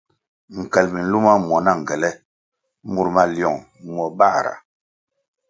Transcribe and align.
Nkel 0.59 0.85
minluma 0.93 1.33
muo 1.45 1.59
na 1.65 1.71
ngele 1.79 2.09
mur 2.91 3.07
maliong 3.15 3.59
muo 3.85 4.05
bãhra. 4.17 4.53